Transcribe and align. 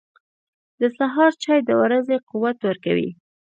•د 0.81 0.81
سهار 0.97 1.31
چای 1.43 1.59
د 1.65 1.69
ورځې 1.81 2.15
قوت 2.29 2.57
ورکوي. 2.67 3.09